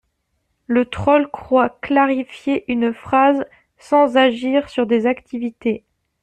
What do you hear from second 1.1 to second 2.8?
croit clarifier